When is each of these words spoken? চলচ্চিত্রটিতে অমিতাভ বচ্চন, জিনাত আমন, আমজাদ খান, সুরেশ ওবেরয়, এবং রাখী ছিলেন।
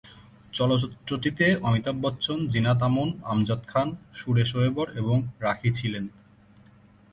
চলচ্চিত্রটিতে 0.53 1.45
অমিতাভ 1.61 1.95
বচ্চন, 2.03 2.37
জিনাত 2.47 2.79
আমন, 2.87 3.09
আমজাদ 3.23 3.61
খান, 3.67 3.87
সুরেশ 4.13 4.51
ওবেরয়, 4.57 4.91
এবং 4.95 5.17
রাখী 5.39 5.69
ছিলেন। 5.75 6.05